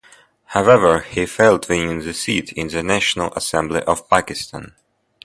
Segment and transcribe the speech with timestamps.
[0.45, 4.73] However he failed winning the seat in the National Assembly of Pakistan.